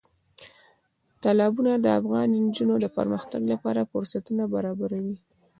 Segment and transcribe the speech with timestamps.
[1.21, 5.15] تالابونه د افغان نجونو د پرمختګ لپاره فرصتونه برابروي.